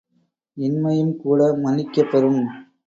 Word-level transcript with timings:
இன்மையும் 0.57 1.13
கூட 1.17 1.53
மன்னிக்கப்பெறும். 1.63 2.43